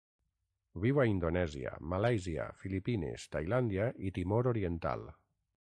[0.85, 5.11] Viu a Indonèsia, Malàisia, Filipines, Tailàndia i Timor Oriental.